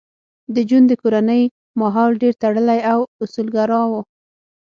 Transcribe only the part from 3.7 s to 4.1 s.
و